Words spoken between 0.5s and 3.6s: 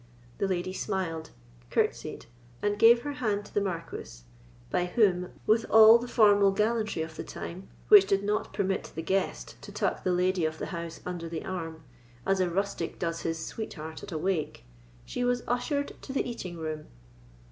smiled, courtesied, and gave her hand to